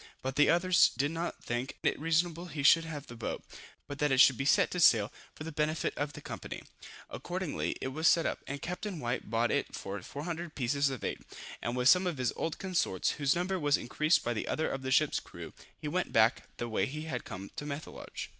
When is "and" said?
8.47-8.63, 11.61-11.77